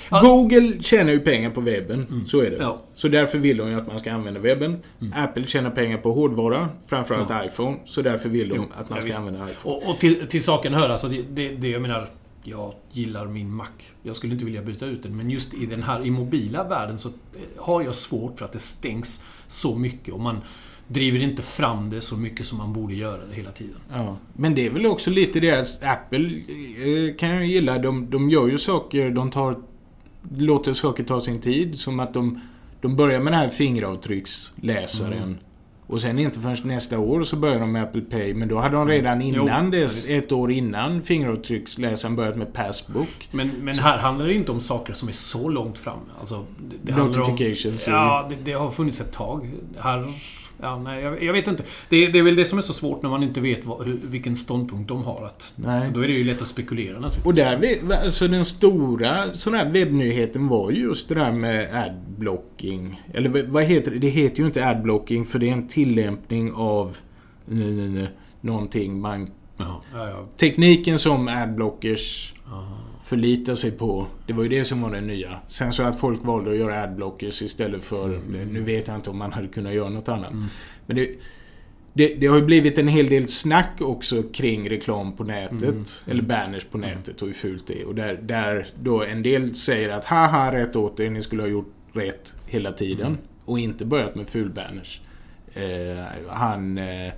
Google 0.09 0.83
tjänar 0.83 1.11
ju 1.11 1.19
pengar 1.19 1.49
på 1.49 1.61
webben. 1.61 2.07
Mm. 2.09 2.25
Så 2.25 2.41
är 2.41 2.49
det. 2.49 2.57
Ja. 2.59 2.79
Så 2.93 3.07
därför 3.07 3.37
vill 3.37 3.57
de 3.57 3.69
ju 3.69 3.75
att 3.75 3.87
man 3.87 3.99
ska 3.99 4.11
använda 4.11 4.39
webben. 4.39 4.79
Mm. 5.01 5.13
Apple 5.15 5.47
tjänar 5.47 5.69
pengar 5.69 5.97
på 5.97 6.11
hårdvara. 6.11 6.69
Framförallt 6.87 7.29
ja. 7.29 7.45
iPhone. 7.45 7.77
Så 7.85 8.01
därför 8.01 8.29
vill 8.29 8.49
de 8.49 8.55
jo, 8.55 8.65
att 8.73 8.89
man 8.89 8.99
ska 8.99 9.05
visst. 9.05 9.19
använda 9.19 9.49
iPhone. 9.51 9.75
Och, 9.75 9.89
och 9.89 9.99
till, 9.99 10.27
till, 10.27 10.43
saken 10.43 10.73
hör, 10.73 10.89
alltså 10.89 11.07
det, 11.07 11.21
det, 11.21 11.49
det 11.49 11.69
jag 11.69 11.81
menar 11.81 12.09
jag 12.43 12.73
gillar 12.91 13.27
min 13.27 13.55
Mac. 13.55 13.67
Jag 14.03 14.15
skulle 14.15 14.33
inte 14.33 14.45
vilja 14.45 14.61
byta 14.61 14.85
ut 14.85 15.03
den. 15.03 15.17
Men 15.17 15.29
just 15.29 15.53
i 15.53 15.65
den 15.65 15.83
här 15.83 16.05
i 16.05 16.11
mobila 16.11 16.63
världen 16.63 16.97
så 16.97 17.09
har 17.57 17.81
jag 17.81 17.95
svårt 17.95 18.37
för 18.37 18.45
att 18.45 18.51
det 18.51 18.59
stängs 18.59 19.25
så 19.47 19.75
mycket. 19.75 20.13
Och 20.13 20.19
man 20.19 20.37
driver 20.87 21.19
inte 21.19 21.41
fram 21.41 21.89
det 21.89 22.01
så 22.01 22.17
mycket 22.17 22.47
som 22.47 22.57
man 22.57 22.73
borde 22.73 22.93
göra 22.93 23.25
det 23.25 23.35
hela 23.35 23.51
tiden. 23.51 23.77
Ja. 23.91 24.17
Men 24.33 24.55
det 24.55 24.65
är 24.65 24.69
väl 24.69 24.85
också 24.85 25.09
lite 25.09 25.39
deras... 25.39 25.83
Apple 25.83 26.27
eh, 26.27 27.15
kan 27.15 27.29
jag 27.29 27.45
gilla. 27.45 27.77
De, 27.77 28.09
de 28.09 28.29
gör 28.29 28.47
ju 28.47 28.57
saker. 28.57 29.09
De 29.09 29.31
tar 29.31 29.57
låter 30.37 30.73
saker 30.73 31.03
ta 31.03 31.21
sin 31.21 31.41
tid. 31.41 31.79
Som 31.79 31.99
att 31.99 32.13
de, 32.13 32.41
de 32.81 32.95
börjar 32.95 33.19
med 33.19 33.33
den 33.33 33.39
här 33.39 33.49
fingeravtrycksläsaren. 33.49 35.23
Mm. 35.23 35.37
Och 35.93 36.01
sen 36.01 36.19
inte 36.19 36.39
förrän 36.39 36.57
nästa 36.63 36.99
år 36.99 37.23
så 37.23 37.35
börjar 37.35 37.59
de 37.59 37.71
med 37.71 37.83
Apple 37.83 38.01
Pay. 38.01 38.33
Men 38.33 38.47
då 38.47 38.59
hade 38.59 38.75
de 38.75 38.87
redan 38.87 39.21
innan 39.21 39.65
jo, 39.65 39.71
dess, 39.71 40.09
ett 40.09 40.31
år 40.31 40.51
innan 40.51 41.01
fingeravtrycksläsaren 41.01 42.15
börjat 42.15 42.37
med 42.37 42.53
Passbook. 42.53 43.29
Men, 43.31 43.47
men 43.49 43.79
här 43.79 43.97
handlar 43.97 44.27
det 44.27 44.33
inte 44.33 44.51
om 44.51 44.61
saker 44.61 44.93
som 44.93 45.07
är 45.07 45.13
så 45.13 45.49
långt 45.49 45.79
fram. 45.79 45.99
Alltså, 46.19 46.45
det, 46.69 46.91
det 46.91 46.97
Notifications. 46.97 47.87
Om, 47.87 47.93
ja, 47.93 48.27
det, 48.29 48.35
det, 48.43 48.51
har 48.51 48.71
funnits 48.71 49.01
ett 49.01 49.11
tag. 49.11 49.51
Här 49.79 50.07
Ja, 50.63 50.79
nej, 50.79 51.03
jag, 51.03 51.23
jag 51.23 51.33
vet 51.33 51.47
inte. 51.47 51.63
Det, 51.89 52.07
det, 52.07 52.19
är 52.19 52.23
väl 52.23 52.35
det 52.35 52.45
som 52.45 52.57
är 52.57 52.61
så 52.61 52.73
svårt 52.73 53.01
när 53.01 53.09
man 53.09 53.23
inte 53.23 53.41
vet 53.41 53.65
vad, 53.65 53.85
hur, 53.85 53.99
vilken 54.03 54.35
ståndpunkt 54.35 54.87
de 54.87 55.03
har. 55.03 55.25
Att, 55.25 55.53
nej. 55.55 55.91
Då 55.93 56.03
är 56.03 56.07
det 56.07 56.13
ju 56.13 56.23
lätt 56.23 56.41
att 56.41 56.47
spekulera 56.47 56.99
naturligtvis. 56.99 57.25
Och 57.25 57.33
där, 57.33 57.79
alltså 58.03 58.27
den 58.27 58.45
stora 58.45 59.33
sån 59.33 59.53
här 59.53 59.69
webbnyheten 59.69 60.47
var 60.47 60.71
ju 60.71 60.81
just 60.81 61.09
det 61.09 61.15
där 61.15 61.31
med 61.31 61.75
adblocking. 61.75 63.01
Eller 63.13 63.43
vad 63.47 63.63
heter 63.63 63.91
det? 63.91 63.99
Det 63.99 64.07
heter 64.07 64.39
ju 64.39 64.45
inte 64.45 64.67
adblocking 64.67 65.25
för 65.25 65.39
det 65.39 65.49
är 65.49 65.53
en 65.53 65.67
tillämpning 65.85 66.51
av 66.53 66.97
någonting 68.41 69.01
man... 69.01 69.31
Ja, 69.57 69.81
ja. 69.93 70.25
Tekniken 70.37 70.99
som 70.99 71.27
adblockers 71.27 72.33
Aha 72.47 72.83
förlita 73.03 73.55
sig 73.55 73.71
på. 73.71 74.07
Det 74.27 74.33
var 74.33 74.43
ju 74.43 74.49
det 74.49 74.65
som 74.65 74.81
var 74.81 74.91
det 74.91 75.01
nya. 75.01 75.39
Sen 75.47 75.73
så 75.73 75.83
att 75.83 75.99
folk 75.99 76.25
valde 76.25 76.51
att 76.51 76.57
göra 76.57 76.83
adblockers 76.83 77.41
istället 77.41 77.83
för... 77.83 78.05
Mm. 78.05 78.47
Nu 78.47 78.61
vet 78.61 78.87
jag 78.87 78.95
inte 78.95 79.09
om 79.09 79.17
man 79.17 79.33
hade 79.33 79.47
kunnat 79.47 79.73
göra 79.73 79.89
något 79.89 80.09
annat. 80.09 80.31
Mm. 80.31 80.45
Men 80.85 80.95
det, 80.95 81.09
det, 81.93 82.15
det, 82.15 82.27
har 82.27 82.35
ju 82.35 82.45
blivit 82.45 82.77
en 82.77 82.87
hel 82.87 83.09
del 83.09 83.27
snack 83.27 83.81
också 83.81 84.23
kring 84.23 84.69
reklam 84.69 85.15
på 85.15 85.23
nätet. 85.23 85.63
Mm. 85.63 85.83
Eller 86.07 86.21
banners 86.21 86.65
på 86.65 86.77
nätet 86.77 87.21
och 87.21 87.27
hur 87.27 87.33
fult 87.33 87.67
det 87.67 87.81
är. 87.81 87.85
Och 87.85 87.95
där, 87.95 88.19
där 88.23 88.67
då 88.83 89.03
en 89.03 89.23
del 89.23 89.55
säger 89.55 89.89
att 89.89 90.05
haha, 90.05 90.51
rätt 90.51 90.75
åt 90.75 90.99
er, 90.99 91.09
ni 91.09 91.21
skulle 91.21 91.41
ha 91.41 91.49
gjort 91.49 91.73
rätt 91.93 92.33
hela 92.47 92.71
tiden. 92.71 93.07
Mm. 93.07 93.19
Och 93.45 93.59
inte 93.59 93.85
börjat 93.85 94.15
med 94.15 94.27
fulbanners. 94.27 95.01
Eh, 95.53 96.05
han... 96.27 96.77
Eh, 96.77 97.13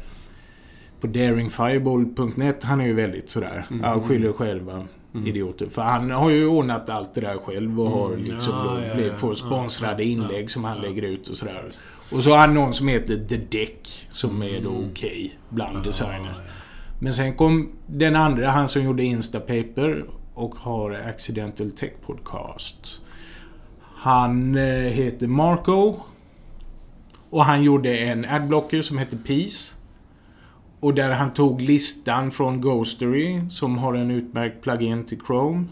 på 1.02 1.08
daringfireball.net, 1.08 2.64
han 2.64 2.82
är 2.82 2.86
ju 2.86 2.94
väldigt 2.94 3.30
sådär. 3.30 3.66
Mm. 3.70 3.84
Ja, 3.84 4.02
skyller 4.02 4.34
själva. 4.34 4.88
Mm. 5.14 5.28
Idioter. 5.28 5.70
För 5.70 5.82
han 5.82 6.12
har 6.12 6.30
ju 6.30 6.48
ordnat 6.48 6.90
allt 6.90 7.14
det 7.14 7.22
där 7.22 7.38
själv 7.38 7.82
och 7.82 7.90
har 7.90 8.08
mm. 8.08 8.24
liksom 8.24 8.54
ja, 8.54 8.64
då 8.64 9.02
ja, 9.02 9.06
ja, 9.08 9.14
får 9.14 9.36
sponsrade 9.36 10.04
inlägg 10.04 10.52
som 10.52 10.64
han 10.64 10.82
lägger 10.82 11.02
ut 11.02 11.28
och 11.28 11.38
sådär. 11.38 11.72
Och 12.12 12.24
så 12.24 12.32
har 12.32 12.38
han 12.38 12.54
någon 12.54 12.74
som 12.74 12.88
heter 12.88 13.26
The 13.30 13.38
Deck 13.38 14.08
som 14.12 14.42
är 14.42 14.62
då 14.62 14.70
mm. 14.70 14.90
okej 14.92 14.92
okay 14.92 15.30
bland 15.50 15.84
designers. 15.84 16.38
Men 17.00 17.14
sen 17.14 17.34
kom 17.34 17.72
den 17.88 18.16
andra, 18.16 18.48
han 18.48 18.70
som 18.70 18.84
gjorde 18.84 19.04
Instapaper 19.04 20.06
och 20.34 20.56
har 20.56 20.92
Accidental 20.92 21.72
Tech 21.72 21.92
Podcast. 22.06 23.02
Han 23.82 24.56
eh, 24.56 24.64
heter 24.74 25.28
Marco. 25.28 25.96
Och 27.36 27.46
han 27.46 27.64
gjorde 27.64 27.98
en 27.98 28.26
adblocker 28.26 28.82
som 28.82 28.98
hette 28.98 29.18
Peace. 29.18 29.76
Och 30.80 30.94
där 30.94 31.12
han 31.12 31.34
tog 31.34 31.62
listan 31.62 32.32
från 32.32 32.62
Ghostery 32.62 33.50
som 33.50 33.78
har 33.78 33.94
en 33.94 34.12
utmärkt 34.12 34.62
plugin 34.62 35.06
till 35.06 35.20
Chrome. 35.28 35.66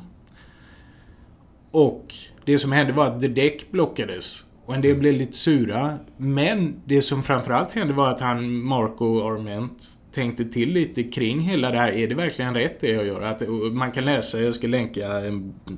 Och 1.71 2.15
det 2.45 2.59
som 2.59 2.71
hände 2.71 2.93
var 2.93 3.05
att 3.05 3.21
The 3.21 3.27
Deck 3.27 3.71
blockades. 3.71 4.45
Och 4.65 4.75
en 4.75 4.81
del 4.81 4.97
blev 4.97 5.13
lite 5.13 5.37
sura. 5.37 5.97
Men 6.17 6.81
det 6.85 7.01
som 7.01 7.23
framförallt 7.23 7.71
hände 7.71 7.93
var 7.93 8.09
att 8.09 8.19
han, 8.19 8.63
Marco 8.63 9.21
Arment, 9.21 9.87
tänkte 10.13 10.45
till 10.45 10.69
lite 10.69 11.03
kring 11.03 11.39
hela 11.39 11.71
det 11.71 11.77
här. 11.77 11.91
Är 11.91 12.07
det 12.07 12.15
verkligen 12.15 12.53
rätt 12.53 12.79
det 12.79 12.89
jag 12.89 13.05
gör? 13.05 13.21
Att, 13.21 13.41
man 13.73 13.91
kan 13.91 14.05
läsa, 14.05 14.39
jag 14.39 14.55
ska 14.55 14.67
länka 14.67 15.09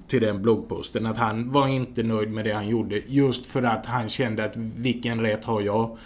till 0.08 0.22
den 0.22 0.42
bloggposten, 0.42 1.06
att 1.06 1.18
han 1.18 1.52
var 1.52 1.68
inte 1.68 2.04
nöjd 2.04 2.32
med 2.32 2.46
det 2.46 2.52
han 2.52 2.68
gjorde. 2.68 3.02
Just 3.08 3.46
för 3.46 3.64
att 3.64 3.86
han 3.86 4.10
kände 4.10 4.44
att 4.44 4.54
vilken 4.56 5.22
rätt 5.22 5.46
har 5.46 5.62
jag 5.62 5.98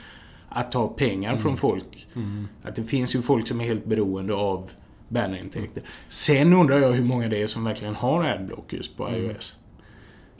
att 0.49 0.71
ta 0.71 0.87
pengar 0.87 1.29
mm. 1.29 1.41
från 1.41 1.57
folk? 1.57 2.07
Mm. 2.15 2.47
Att 2.63 2.75
det 2.75 2.83
finns 2.83 3.15
ju 3.15 3.21
folk 3.21 3.47
som 3.47 3.61
är 3.61 3.65
helt 3.65 3.85
beroende 3.85 4.33
av 4.33 4.69
bannerintäkter. 5.07 5.83
Sen 6.07 6.53
undrar 6.53 6.79
jag 6.79 6.91
hur 6.91 7.03
många 7.03 7.27
det 7.29 7.41
är 7.41 7.47
som 7.47 7.63
verkligen 7.63 7.95
har 7.95 8.23
adblock 8.23 8.73
just 8.73 8.97
på 8.97 9.07
mm. 9.07 9.21
iOS. 9.21 9.59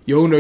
Jag 0.06 0.24
undrar 0.24 0.40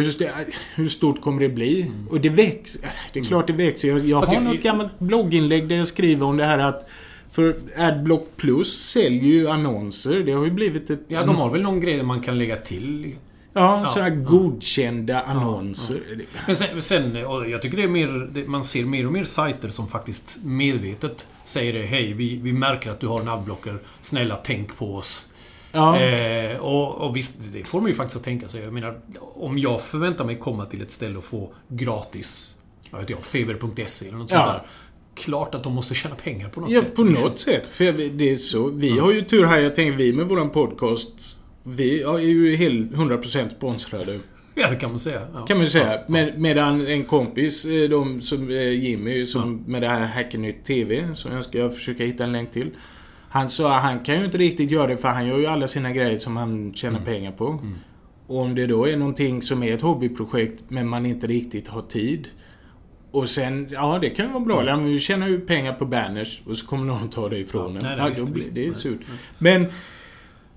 hur 0.76 0.88
stort 0.88 1.22
kommer 1.22 1.42
det 1.42 1.50
bli? 1.50 1.82
Mm. 1.82 2.08
Och 2.08 2.22
det 2.22 2.30
växer. 2.30 2.82
Det 3.14 3.20
är 3.20 3.24
klart 3.24 3.48
det 3.48 3.54
växer. 3.54 3.88
Jag, 3.88 4.06
jag 4.06 4.18
har 4.18 4.34
jag, 4.34 4.44
något 4.44 4.62
gammalt 4.62 5.00
blogginlägg 5.00 5.68
där 5.68 5.76
jag 5.76 5.88
skriver 5.88 6.26
om 6.26 6.38
det 6.38 6.46
här 6.46 6.60
att 6.60 6.90
för 7.32 7.56
Adblock 7.78 8.28
Plus 8.38 8.90
säljer 8.92 9.34
ju 9.34 9.48
annonser. 9.48 10.20
Det 10.20 10.32
har 10.32 10.46
ju 10.46 10.52
blivit 10.52 10.90
ett... 10.90 11.02
Ja, 11.08 11.26
de 11.26 11.36
har 11.36 11.50
väl 11.50 11.62
någon 11.62 11.80
grej 11.80 11.98
där 11.98 12.04
man 12.04 12.22
kan 12.22 12.38
lägga 12.38 12.56
till 12.56 13.16
Ja, 13.54 13.82
ja 13.82 13.88
sådana 13.88 14.10
ja. 14.10 14.16
godkända 14.16 15.22
annonser. 15.22 16.02
Ja, 16.10 16.16
ja. 16.34 16.42
Men 16.48 16.56
sen, 16.56 16.82
sen, 16.82 17.16
jag 17.50 17.62
tycker 17.62 17.78
det 17.78 17.84
är 17.84 17.88
mer... 17.88 18.48
Man 18.48 18.64
ser 18.64 18.86
mer 18.86 19.06
och 19.06 19.12
mer 19.12 19.24
sajter 19.24 19.70
som 19.70 19.88
faktiskt 19.88 20.40
medvetet 20.44 21.28
säger 21.44 21.74
det. 21.74 21.86
Hej, 21.86 22.14
vi, 22.14 22.38
vi 22.38 22.54
märker 22.54 22.92
att 22.92 23.00
du 23.00 23.08
har 23.08 23.22
en 23.22 23.28
adblocker. 23.28 23.80
Snälla, 24.02 24.36
tänk 24.36 24.78
på 24.78 24.96
oss. 24.96 25.30
Ja. 25.72 26.00
Eh, 26.00 26.58
och, 26.58 26.96
och 26.96 27.16
visst, 27.16 27.36
det 27.54 27.64
får 27.64 27.82
man 27.82 27.90
ju 27.90 27.96
faktiskt 27.96 28.18
att 28.18 28.24
tänka 28.24 28.48
sig. 28.48 28.64
Jag 28.64 28.74
menar, 28.74 29.00
om 29.20 29.58
jag 29.58 29.82
förväntar 29.82 30.26
mig 30.26 30.38
komma 30.38 30.66
till 30.66 30.82
ett 30.82 30.92
ställe 30.92 31.18
och 31.18 31.24
få 31.24 31.54
gratis, 31.68 32.56
vad 32.92 33.02
vet 33.02 33.10
jag, 33.10 33.26
feber.se 33.26 34.08
eller 34.08 34.18
något 34.18 34.30
sånt 34.30 34.46
där. 34.46 34.62
Klart 35.20 35.56
att 35.56 35.64
de 35.64 35.74
måste 35.74 35.96
tjäna 35.96 36.16
pengar 36.16 36.50
på 36.50 36.62
något 36.62 36.70
ja, 36.70 36.80
sätt. 36.80 36.88
Ja, 36.90 36.96
på 36.96 37.04
liksom. 37.04 37.30
något 37.30 37.40
sätt. 37.40 37.68
För 37.68 38.10
det 38.18 38.32
är 38.32 38.36
så. 38.36 38.70
Vi 38.70 38.90
mm. 38.90 39.04
har 39.04 39.14
ju 39.14 39.22
tur 39.22 39.46
här, 39.46 39.60
jag 39.60 39.76
tänker 39.76 39.98
vi 39.98 40.14
med 40.14 40.26
våran 40.26 40.50
podcast. 40.50 41.38
Vi 41.64 42.02
är 42.02 42.20
ju 42.20 42.56
helt 42.56 42.92
100% 42.92 43.50
sponsrade. 43.58 44.20
Ja, 44.56 44.70
det 44.70 44.76
kan 44.76 44.90
man 44.90 45.00
säga. 45.00 45.28
Ja. 45.34 45.46
Kan 45.46 45.58
man 45.58 45.64
ju 45.64 45.70
säga. 45.70 46.02
Med, 46.08 46.40
medan 46.40 46.88
en 46.88 47.04
kompis, 47.04 47.66
eh, 47.66 47.90
de 47.90 48.22
som 48.22 48.50
eh, 48.50 48.70
Jimmy, 48.70 49.26
som 49.26 49.64
med 49.68 49.82
det 49.82 49.90
här 49.90 50.06
Hackernytt 50.06 50.66
TV, 50.66 51.16
som 51.16 51.32
jag 51.32 51.44
ska 51.44 51.70
försöka 51.70 52.04
hitta 52.04 52.24
en 52.24 52.32
länk 52.32 52.52
till. 52.52 52.70
Han 53.30 53.50
sa 53.50 53.76
att 53.76 53.84
han 53.84 54.00
kan 54.00 54.20
ju 54.20 54.26
inte 54.26 54.38
riktigt 54.38 54.72
göra 54.72 54.88
det 54.88 54.98
för 54.98 55.08
han 55.08 55.28
gör 55.28 55.38
ju 55.38 55.46
alla 55.46 55.68
sina 55.68 55.92
grejer 55.92 56.20
som 56.20 56.38
han 56.38 56.74
tjänar 56.74 57.00
mm. 57.00 57.06
pengar 57.14 57.32
på. 57.32 57.48
Mm. 57.48 57.76
Och 58.28 58.38
om 58.40 58.56
det 58.56 58.68
då 58.68 58.86
är 58.86 58.98
någonting 58.98 59.42
som 59.42 59.64
är 59.64 59.74
ett 59.74 59.82
hobbyprojekt 59.82 60.64
men 60.68 60.88
man 60.88 61.06
inte 61.06 61.28
riktigt 61.28 61.68
har 61.68 61.82
tid. 61.82 62.28
Och 63.12 63.30
sen, 63.30 63.68
ja 63.72 64.00
det 64.02 64.10
kan 64.10 64.26
ju 64.26 64.32
vara 64.32 64.44
bra. 64.44 64.62
Mm. 64.62 64.86
Vi 64.86 65.00
tjänar 65.00 65.28
ju 65.28 65.40
pengar 65.40 65.74
på 65.74 65.86
banners 65.86 66.42
och 66.46 66.58
så 66.58 66.68
kommer 66.68 66.86
någon 66.86 67.10
ta 67.10 67.30
det 67.30 67.38
ifrån 67.38 67.78
en. 67.78 67.86
Ja, 67.86 67.96
ja, 67.98 68.26
då 68.26 68.32
blir 68.32 68.44
det 68.54 68.68
är 68.68 68.74
surt. 68.74 69.00
Men 69.38 69.66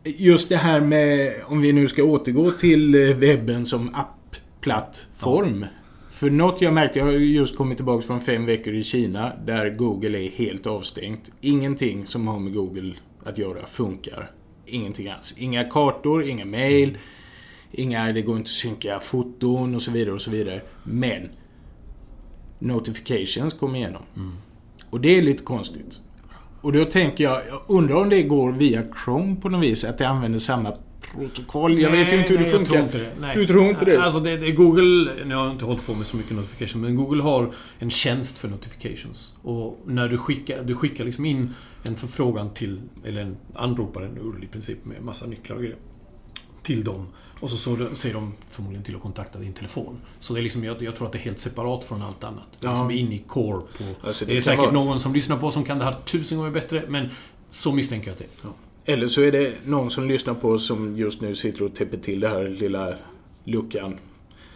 just 0.04 0.48
det 0.48 0.56
här 0.56 0.80
med, 0.80 1.34
om 1.46 1.60
vi 1.60 1.72
nu 1.72 1.88
ska 1.88 2.02
återgå 2.04 2.50
till 2.50 2.94
eh, 2.94 3.16
webben 3.16 3.66
som 3.66 3.94
appplattform. 3.94 5.62
Ja. 5.62 5.68
För 6.10 6.30
något 6.30 6.62
jag 6.62 6.74
märkte, 6.74 6.98
jag 6.98 7.06
har 7.06 7.12
just 7.12 7.56
kommit 7.56 7.78
tillbaka 7.78 8.06
från 8.06 8.20
fem 8.20 8.46
veckor 8.46 8.74
i 8.74 8.84
Kina 8.84 9.32
där 9.46 9.70
Google 9.70 10.18
är 10.18 10.30
helt 10.30 10.66
avstängt. 10.66 11.32
Ingenting 11.40 12.06
som 12.06 12.28
har 12.28 12.38
med 12.38 12.54
Google 12.54 12.94
att 13.24 13.38
göra 13.38 13.66
funkar. 13.66 14.30
Ingenting 14.66 15.08
alls. 15.08 15.34
Inga 15.38 15.64
kartor, 15.64 16.24
inga 16.24 16.44
mail, 16.44 16.98
inga, 17.72 18.12
det 18.12 18.22
går 18.22 18.36
inte 18.36 18.48
att 18.48 18.52
synka 18.52 19.00
foton 19.00 19.74
och 19.74 19.82
så 19.82 19.90
vidare 19.90 20.14
och 20.14 20.22
så 20.22 20.30
vidare. 20.30 20.60
Men 20.84 21.30
Notifications 22.62 23.54
kommer 23.54 23.78
igenom. 23.78 24.02
Mm. 24.16 24.32
Och 24.90 25.00
det 25.00 25.18
är 25.18 25.22
lite 25.22 25.42
konstigt. 25.42 26.00
Och 26.60 26.72
då 26.72 26.84
tänker 26.84 27.24
jag, 27.24 27.40
jag 27.48 27.60
undrar 27.66 27.96
om 27.96 28.08
det 28.08 28.22
går 28.22 28.52
via 28.52 28.82
Chrome 29.04 29.36
på 29.36 29.48
något 29.48 29.64
vis, 29.64 29.84
att 29.84 29.98
det 29.98 30.08
använder 30.08 30.38
samma 30.38 30.72
protokoll. 31.14 31.80
Jag 31.80 31.92
nej, 31.92 32.04
vet 32.04 32.12
ju 32.12 32.18
inte 32.18 32.32
hur 32.32 32.38
nej, 32.38 32.44
det 32.44 32.50
funkar. 32.50 32.74
Jag 32.74 32.90
tror 32.90 33.02
inte 33.02 33.16
det. 33.16 33.20
Nej. 33.20 33.36
Du 33.36 33.46
tror 33.46 33.64
inte 33.64 33.84
det? 33.84 34.02
Alltså, 34.02 34.20
det, 34.20 34.36
det 34.36 34.52
Google... 34.52 35.10
Nu 35.24 35.34
har 35.34 35.44
jag 35.44 35.52
inte 35.52 35.64
hållit 35.64 35.86
på 35.86 35.94
med 35.94 36.06
så 36.06 36.16
mycket 36.16 36.36
notification, 36.36 36.80
men 36.80 36.96
Google 36.96 37.22
har 37.22 37.54
en 37.78 37.90
tjänst 37.90 38.38
för 38.38 38.48
notifications. 38.48 39.34
Och 39.42 39.80
när 39.86 40.08
du 40.08 40.18
skickar, 40.18 40.62
du 40.62 40.74
skickar 40.74 41.04
liksom 41.04 41.24
in 41.24 41.54
en 41.82 41.96
förfrågan 41.96 42.54
till, 42.54 42.80
eller 43.04 43.22
en 43.22 43.36
anropar 43.54 44.02
en 44.02 44.18
URL 44.18 44.44
i 44.44 44.46
princip 44.46 44.84
med 44.84 45.02
massa 45.02 45.26
nycklar 45.26 45.56
och 45.56 45.62
grejer. 45.62 45.78
Till 46.62 46.84
dem. 46.84 47.06
Och 47.42 47.50
så, 47.50 47.56
så 47.56 47.94
säger 47.94 48.14
de 48.14 48.34
förmodligen 48.50 48.84
till 48.84 48.96
att 48.96 49.02
kontakta 49.02 49.38
din 49.38 49.52
telefon. 49.52 50.00
Så 50.20 50.34
det 50.34 50.40
är 50.40 50.42
liksom, 50.42 50.64
jag, 50.64 50.82
jag 50.82 50.96
tror 50.96 51.06
att 51.06 51.12
det 51.12 51.18
är 51.18 51.22
helt 51.22 51.38
separat 51.38 51.84
från 51.84 52.02
allt 52.02 52.24
annat. 52.24 52.48
Det 52.60 52.66
är 52.66 52.70
liksom 52.70 52.90
in 52.90 53.12
i 53.12 53.18
core 53.18 53.62
på... 53.78 54.06
Alltså, 54.06 54.24
det, 54.24 54.32
det 54.32 54.36
är 54.36 54.40
säkert 54.40 54.58
vara... 54.58 54.70
någon 54.70 55.00
som 55.00 55.14
lyssnar 55.14 55.36
på 55.36 55.50
som 55.50 55.64
kan 55.64 55.78
det 55.78 55.84
här 55.84 55.96
tusen 56.04 56.38
gånger 56.38 56.50
bättre, 56.50 56.84
men 56.88 57.08
så 57.50 57.72
misstänker 57.72 58.06
jag 58.06 58.12
att 58.12 58.18
det 58.18 58.24
är. 58.24 58.30
Ja. 58.42 58.54
Eller 58.84 59.08
så 59.08 59.22
är 59.22 59.32
det 59.32 59.54
någon 59.64 59.90
som 59.90 60.08
lyssnar 60.08 60.34
på 60.34 60.48
oss 60.48 60.66
som 60.66 60.96
just 60.98 61.20
nu 61.20 61.34
sitter 61.34 61.62
och 61.62 61.74
täpper 61.74 61.96
till 61.96 62.20
det 62.20 62.28
här 62.28 62.48
lilla 62.48 62.94
luckan. 63.44 63.98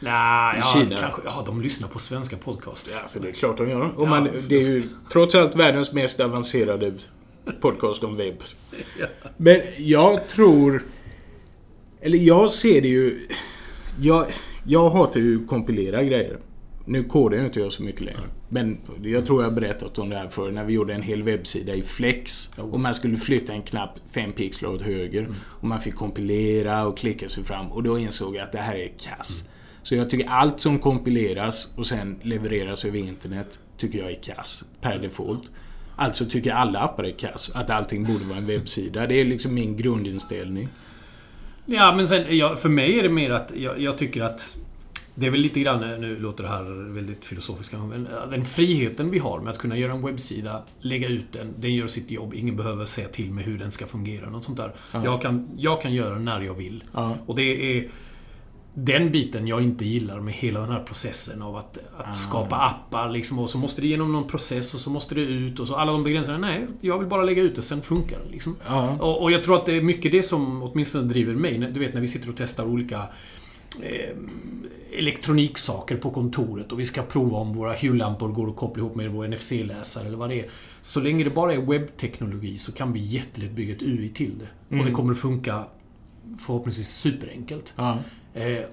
Nej, 0.00 0.60
ja, 0.60 0.64
Kina. 0.74 0.96
Kanske, 0.96 1.22
ja, 1.24 1.42
de 1.46 1.60
lyssnar 1.60 1.88
på 1.88 1.98
svenska 1.98 2.36
podcasts. 2.36 3.00
Ja, 3.02 3.08
så 3.08 3.18
det 3.18 3.28
är 3.28 3.32
klart 3.32 3.56
de 3.56 3.70
gör. 3.70 3.90
Och 3.96 4.08
man, 4.08 4.28
det 4.48 4.56
är 4.56 4.68
ju 4.68 4.88
trots 5.12 5.34
allt 5.34 5.56
världens 5.56 5.92
mest 5.92 6.20
avancerade 6.20 6.92
podcast 7.60 8.04
om 8.04 8.16
webb. 8.16 8.42
Men 9.36 9.60
jag 9.78 10.28
tror... 10.28 10.82
Eller 12.06 12.18
jag 12.18 12.50
ser 12.50 12.82
det 12.82 12.88
ju... 12.88 13.28
Jag, 14.00 14.26
jag 14.64 14.90
hatar 14.90 15.20
ju 15.20 15.42
att 15.42 15.48
kompilera 15.48 16.04
grejer. 16.04 16.38
Nu 16.84 17.04
kodar 17.04 17.38
ju 17.38 17.44
inte 17.44 17.60
jag 17.60 17.72
så 17.72 17.82
mycket 17.82 18.00
längre. 18.00 18.20
Men 18.48 18.78
jag 19.02 19.26
tror 19.26 19.42
jag 19.42 19.50
har 19.50 19.54
berättat 19.54 19.98
om 19.98 20.10
det 20.10 20.16
här 20.16 20.28
för 20.28 20.50
när 20.50 20.64
vi 20.64 20.72
gjorde 20.72 20.94
en 20.94 21.02
hel 21.02 21.22
webbsida 21.22 21.74
i 21.74 21.82
Flex. 21.82 22.52
Och 22.58 22.80
man 22.80 22.94
skulle 22.94 23.16
flytta 23.16 23.52
en 23.52 23.62
knapp 23.62 23.98
5 24.10 24.32
pixlar 24.32 24.70
åt 24.70 24.82
höger. 24.82 25.20
Mm. 25.20 25.34
Och 25.42 25.64
man 25.64 25.80
fick 25.80 25.94
kompilera 25.94 26.86
och 26.86 26.98
klicka 26.98 27.28
sig 27.28 27.44
fram. 27.44 27.72
Och 27.72 27.82
då 27.82 27.98
insåg 27.98 28.36
jag 28.36 28.42
att 28.42 28.52
det 28.52 28.58
här 28.58 28.76
är 28.76 28.92
kass. 28.98 29.48
Så 29.82 29.94
jag 29.94 30.10
tycker 30.10 30.28
allt 30.28 30.60
som 30.60 30.78
kompileras 30.78 31.74
och 31.76 31.86
sen 31.86 32.20
levereras 32.22 32.84
över 32.84 32.98
internet 32.98 33.58
tycker 33.76 33.98
jag 33.98 34.10
är 34.10 34.22
kass. 34.22 34.64
Per 34.80 34.98
default. 34.98 35.50
Alltså 35.96 36.24
tycker 36.24 36.52
alla 36.52 36.78
appar 36.80 37.04
är 37.04 37.18
kass. 37.18 37.50
Att 37.54 37.70
allting 37.70 38.04
borde 38.04 38.24
vara 38.24 38.38
en 38.38 38.46
webbsida. 38.46 39.06
Det 39.06 39.14
är 39.14 39.24
liksom 39.24 39.54
min 39.54 39.76
grundinställning. 39.76 40.68
Ja, 41.66 41.96
men 41.96 42.08
sen, 42.08 42.36
ja, 42.36 42.56
för 42.56 42.68
mig 42.68 42.98
är 42.98 43.02
det 43.02 43.08
mer 43.08 43.30
att 43.30 43.52
jag, 43.56 43.80
jag 43.80 43.98
tycker 43.98 44.22
att 44.22 44.56
det 45.14 45.26
är 45.26 45.30
väl 45.30 45.40
lite 45.40 45.60
grann, 45.60 46.00
nu 46.00 46.18
låter 46.18 46.42
det 46.42 46.48
här 46.48 46.92
väldigt 46.94 47.24
filosofiskt 47.24 47.72
men 47.72 48.08
den 48.30 48.44
friheten 48.44 49.10
vi 49.10 49.18
har 49.18 49.40
med 49.40 49.52
att 49.52 49.58
kunna 49.58 49.76
göra 49.78 49.92
en 49.92 50.06
webbsida, 50.06 50.62
lägga 50.80 51.08
ut 51.08 51.32
den, 51.32 51.54
den 51.58 51.74
gör 51.74 51.86
sitt 51.86 52.10
jobb. 52.10 52.34
Ingen 52.34 52.56
behöver 52.56 52.84
säga 52.84 53.08
till 53.08 53.32
mig 53.32 53.44
hur 53.44 53.58
den 53.58 53.70
ska 53.70 53.86
fungera. 53.86 54.30
Något 54.30 54.44
sånt 54.44 54.56
där. 54.56 54.72
Jag, 54.92 55.22
kan, 55.22 55.48
jag 55.56 55.82
kan 55.82 55.94
göra 55.94 56.18
när 56.18 56.40
jag 56.40 56.54
vill. 56.54 56.84
Ja. 56.92 57.16
Och 57.26 57.36
det 57.36 57.78
är 57.78 57.88
den 58.78 59.12
biten 59.12 59.46
jag 59.46 59.62
inte 59.62 59.84
gillar 59.84 60.20
med 60.20 60.34
hela 60.34 60.60
den 60.60 60.70
här 60.70 60.82
processen 60.82 61.42
av 61.42 61.56
att, 61.56 61.78
att 61.98 62.10
ah. 62.10 62.12
skapa 62.12 62.56
appar 62.56 63.10
liksom, 63.10 63.38
och 63.38 63.50
så 63.50 63.58
måste 63.58 63.80
det 63.80 63.88
genom 63.88 64.12
någon 64.12 64.26
process 64.26 64.74
och 64.74 64.80
så 64.80 64.90
måste 64.90 65.14
det 65.14 65.20
ut 65.20 65.60
och 65.60 65.68
så 65.68 65.76
alla 65.76 65.92
de 65.92 66.04
begränsningarna. 66.04 66.46
Nej, 66.46 66.66
jag 66.80 66.98
vill 66.98 67.08
bara 67.08 67.22
lägga 67.22 67.42
ut 67.42 67.54
det, 67.54 67.62
sen 67.62 67.82
funkar 67.82 68.18
det. 68.24 68.30
Liksom. 68.30 68.56
Ah. 68.66 68.88
Och, 68.88 69.22
och, 69.22 69.32
jag 69.32 69.44
tror 69.44 69.56
att 69.56 69.66
det 69.66 69.76
är 69.76 69.82
mycket 69.82 70.12
det 70.12 70.22
som 70.22 70.62
åtminstone 70.62 71.08
driver 71.08 71.34
mig. 71.34 71.58
Du 71.58 71.80
vet 71.80 71.94
när 71.94 72.00
vi 72.00 72.08
sitter 72.08 72.28
och 72.28 72.34
testar 72.36 72.64
olika 72.64 73.02
eh, 73.82 74.16
elektroniksaker 74.98 75.96
på 75.96 76.10
kontoret 76.10 76.72
och 76.72 76.80
vi 76.80 76.86
ska 76.86 77.02
prova 77.02 77.38
om 77.38 77.54
våra 77.54 77.72
Hue-lampor 77.72 78.28
går 78.28 78.50
att 78.50 78.56
koppla 78.56 78.82
ihop 78.82 78.94
med 78.94 79.10
vår 79.10 79.28
NFC-läsare 79.28 80.06
eller 80.06 80.18
vad 80.18 80.28
det 80.28 80.40
är. 80.40 80.46
Så 80.80 81.00
länge 81.00 81.24
det 81.24 81.30
bara 81.30 81.54
är 81.54 81.58
webbteknologi 81.58 82.58
så 82.58 82.72
kan 82.72 82.92
vi 82.92 83.00
jättelätt 83.00 83.52
bygga 83.52 83.74
ett 83.74 83.82
UI 83.82 84.08
till 84.08 84.38
det. 84.38 84.44
Mm. 84.44 84.50
Och 84.68 84.76
det 84.76 84.80
mm. 84.80 84.94
kommer 84.94 85.12
att 85.12 85.18
funka 85.18 85.64
förhoppningsvis 86.38 86.88
superenkelt. 86.88 87.74
Ja. 87.76 87.98
Eh, 88.36 88.64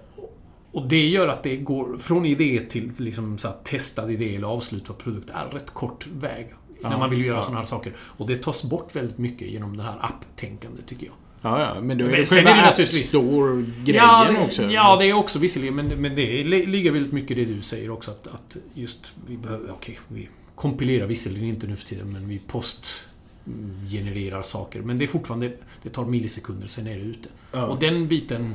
och 0.72 0.88
det 0.88 1.08
gör 1.08 1.28
att 1.28 1.44
det 1.44 1.58
går 1.58 1.98
från 1.98 2.26
idé 2.26 2.60
till 2.70 2.92
liksom 2.98 3.38
så 3.38 3.52
testad 3.64 4.12
idé 4.12 4.36
eller 4.36 4.48
avslutad 4.48 4.94
produkt 4.94 5.30
är 5.30 5.46
rätt 5.46 5.74
kort 5.74 6.08
väg. 6.08 6.48
Ja, 6.82 6.90
när 6.90 6.98
man 6.98 7.10
vill 7.10 7.26
göra 7.26 7.38
ja. 7.38 7.42
sådana 7.42 7.60
här 7.60 7.66
saker. 7.66 7.94
Och 8.00 8.28
det 8.28 8.44
tas 8.44 8.64
bort 8.64 8.96
väldigt 8.96 9.18
mycket 9.18 9.48
genom 9.48 9.78
det 9.78 9.84
här 9.84 9.98
app-tänkandet, 10.02 10.88
tycker 10.88 11.06
jag. 11.06 11.16
Ja, 11.42 11.62
ja. 11.76 11.82
Men 11.82 11.98
då 11.98 12.06
är 12.06 12.18
det 12.18 12.26
själva 12.26 12.52
App 12.52 12.88
Store-grejen 12.88 14.04
ja, 14.04 14.46
också. 14.46 14.64
Ja, 14.64 14.98
det 15.00 15.06
är 15.06 15.14
också 15.14 15.40
visserligen. 15.40 15.76
Men, 15.76 15.88
men 15.88 16.16
det 16.16 16.44
ligger 16.44 16.92
väldigt 16.92 17.14
mycket 17.14 17.38
i 17.38 17.46
det 17.46 17.54
du 17.54 17.62
säger 17.62 17.90
också. 17.90 18.12
Att, 18.12 18.28
att 18.28 18.58
just 18.74 19.14
vi 19.28 19.38
behöver... 19.38 19.72
Okej, 19.72 20.00
okay, 20.06 20.18
vi 20.22 20.30
kompilerar 20.56 21.08
visserligen 21.08 21.48
inte 21.48 21.68
nu 21.68 21.76
för 21.76 21.86
tiden, 21.86 22.14
men 22.14 22.28
vi 22.28 22.40
postgenererar 22.48 24.42
saker. 24.42 24.82
Men 24.82 24.98
det 24.98 25.06
är 25.06 25.08
fortfarande... 25.08 25.52
Det 25.84 25.90
tar 25.90 26.06
millisekunder, 26.06 26.68
sen 26.68 26.88
är 26.88 26.96
det 26.96 27.02
ute. 27.02 27.30
Ja. 27.52 27.66
Och 27.66 27.80
den 27.80 28.08
biten... 28.08 28.54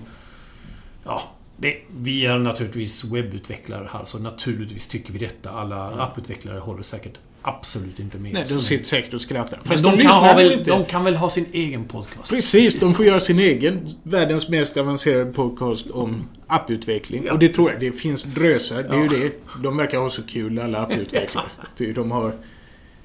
Ja, 1.08 1.22
det, 1.56 1.76
vi 2.00 2.26
är 2.26 2.38
naturligtvis 2.38 3.04
webbutvecklare 3.04 3.88
här, 3.92 4.04
så 4.04 4.18
naturligtvis 4.18 4.86
tycker 4.86 5.12
vi 5.12 5.18
detta. 5.18 5.50
Alla 5.50 5.76
ja. 5.76 6.02
apputvecklare 6.02 6.58
håller 6.58 6.82
säkert 6.82 7.12
absolut 7.42 8.00
inte 8.00 8.18
med. 8.18 8.32
Nej, 8.32 8.44
de 8.48 8.58
sitter 8.58 8.84
säkert 8.84 9.14
och 9.14 9.20
skrattar. 9.20 9.56
Men 9.56 9.66
Fast 9.66 9.84
de, 9.84 9.98
kan 9.98 10.10
ha 10.10 10.34
väl, 10.34 10.52
inte. 10.52 10.70
de 10.70 10.84
kan 10.84 11.04
väl 11.04 11.16
ha 11.16 11.30
sin 11.30 11.46
egen 11.52 11.84
podcast? 11.84 12.30
Precis, 12.30 12.80
de 12.80 12.94
får 12.94 13.06
göra 13.06 13.20
sin 13.20 13.38
egen 13.38 13.88
världens 14.02 14.48
mest 14.48 14.76
avancerade 14.76 15.32
podcast 15.32 15.90
om 15.90 16.24
apputveckling. 16.46 17.22
Ja, 17.26 17.32
och 17.32 17.38
det 17.38 17.48
tror 17.48 17.70
jag, 17.70 17.80
det 17.80 17.92
finns 17.92 18.22
drösar. 18.22 18.82
Det 18.82 18.88
är 18.88 18.96
ju 18.96 19.04
Ja. 19.04 19.10
det. 19.12 19.62
De 19.62 19.76
verkar 19.76 19.98
ha 19.98 20.10
så 20.10 20.22
kul 20.22 20.58
alla 20.58 20.78
apputvecklare. 20.78 21.46
De 21.94 22.10
har... 22.10 22.32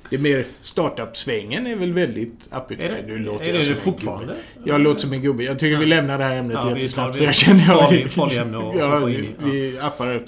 Det 0.09 0.15
är 0.15 0.19
mer 0.19 0.45
startup-svängen 0.61 1.67
är 1.67 1.75
väl 1.75 1.93
väldigt 1.93 2.47
Är 2.51 2.57
apputvecklare. 2.57 3.01
det, 3.01 3.07
Nu 3.07 3.13
är 3.15 3.19
låter 3.19 3.45
det, 3.45 3.51
jag 3.55 3.65
som 3.65 3.73
det 3.73 3.79
fortfarande? 3.79 4.25
gubbe. 4.25 4.69
Jag 4.71 4.81
låter 4.81 4.99
som 5.01 5.13
en 5.13 5.21
gubbe. 5.21 5.43
Jag 5.43 5.59
tycker 5.59 5.77
vi 5.77 5.85
lämnar 5.85 6.17
det 6.17 6.23
här 6.23 6.37
ämnet 6.37 6.57
Ja, 6.61 6.69
jättesnabbt. 6.77 7.15
vi- 7.15 7.17
För 7.19 7.25
jag 7.25 7.35
känner 7.35 7.63
jag... 7.67 7.89
farlig- 7.89 8.07
farlig 8.07 8.37
ämne 8.37 8.57
att 8.57 8.75
ja, 8.79 8.95
hoppa 8.95 9.09
in 9.09 9.15
vi, 9.15 9.27
i. 9.27 9.33
Ja. 9.39 9.45
vi 9.47 9.79
appar. 9.79 10.23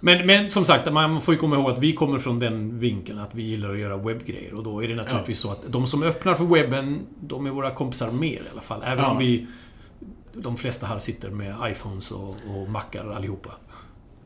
Men, 0.00 0.26
men 0.26 0.50
som 0.50 0.64
sagt, 0.64 0.92
man 0.92 1.20
får 1.22 1.34
ju 1.34 1.40
komma 1.40 1.56
ihåg 1.56 1.70
att 1.70 1.78
vi 1.78 1.92
kommer 1.92 2.18
från 2.18 2.38
den 2.38 2.78
vinkeln 2.78 3.18
att 3.18 3.34
vi 3.34 3.42
gillar 3.42 3.72
att 3.72 3.78
göra 3.78 3.96
webbgrejer. 3.96 4.54
Och 4.54 4.62
då 4.64 4.84
är 4.84 4.88
det 4.88 4.94
naturligtvis 4.94 5.38
så 5.40 5.52
att 5.52 5.60
de 5.68 5.86
som 5.86 6.02
öppnar 6.02 6.34
för 6.34 6.44
webben, 6.44 7.00
de 7.20 7.46
är 7.46 7.50
våra 7.50 7.70
kompisar 7.70 8.10
mer 8.12 8.28
i 8.36 8.42
alla 8.52 8.60
fall. 8.60 8.82
Även 8.84 9.04
Ja. 9.04 9.10
om 9.10 9.18
vi... 9.18 9.46
De 10.34 10.56
flesta 10.56 10.86
här 10.86 10.98
sitter 10.98 11.30
med 11.30 11.54
iPhones 11.70 12.10
och, 12.10 12.28
och 12.28 12.68
Macar 12.68 13.12
allihopa. 13.16 13.50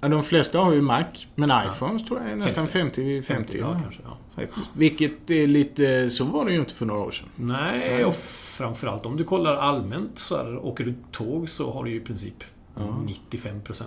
Ja, 0.04 0.08
de 0.08 0.24
flesta 0.24 0.58
har 0.58 0.72
ju 0.72 0.80
Mac, 0.80 1.04
men 1.34 1.52
iPhones 1.66 2.04
tror 2.04 2.20
jag 2.20 2.30
är 2.30 2.36
nästan 2.36 2.66
50-50. 2.66 3.22
50, 3.22 3.58
ja, 3.58 3.78
kanske. 3.82 4.02
Ja. 4.36 4.46
Vilket 4.72 5.30
är 5.30 5.46
lite... 5.46 6.10
Så 6.10 6.24
var 6.24 6.44
det 6.44 6.52
ju 6.52 6.60
inte 6.60 6.74
för 6.74 6.86
några 6.86 7.00
år 7.00 7.10
sedan. 7.10 7.28
Nej, 7.36 8.04
och 8.04 8.14
framförallt 8.56 9.06
om 9.06 9.16
du 9.16 9.24
kollar 9.24 9.56
allmänt 9.56 10.18
så 10.18 10.36
här, 10.36 10.58
åker 10.58 10.84
du 10.84 10.94
tåg 11.12 11.48
så 11.48 11.72
har 11.72 11.84
du 11.84 11.90
ju 11.90 11.96
i 11.96 12.00
princip 12.00 12.44
95% 12.76 13.84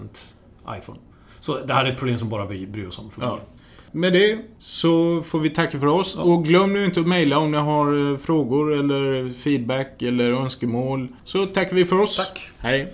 iPhone. 0.78 1.00
Så 1.40 1.60
det 1.66 1.74
här 1.74 1.86
är 1.86 1.90
ett 1.90 1.98
problem 1.98 2.18
som 2.18 2.30
bara 2.30 2.46
vi 2.46 2.68
bryr 2.68 2.88
oss 2.88 3.00
om 3.00 3.12
förmodligen. 3.12 3.46
Med 3.92 4.14
det 4.14 4.40
så 4.60 5.22
får 5.22 5.40
vi 5.40 5.50
tacka 5.50 5.80
för 5.80 5.88
oss. 5.88 6.16
Och 6.16 6.46
glöm 6.46 6.74
nu 6.74 6.86
inte 6.86 7.00
att 7.00 7.08
mejla 7.08 7.38
om 7.38 7.52
ni 7.52 7.58
har 7.58 8.12
eh, 8.12 8.18
frågor 8.18 8.74
eller 8.74 9.34
feedback 9.34 10.02
eller 10.02 10.32
önskemål. 10.32 11.08
Så 11.24 11.46
tackar 11.46 11.76
vi 11.76 11.86
för 11.86 12.02
oss. 12.02 12.18
Tack. 12.18 12.50
Hej. 12.58 12.94